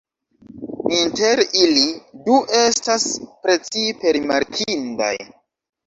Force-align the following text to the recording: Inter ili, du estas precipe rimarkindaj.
Inter 0.99 1.41
ili, 1.65 1.85
du 2.29 2.39
estas 2.63 3.07
precipe 3.47 4.19
rimarkindaj. 4.21 5.17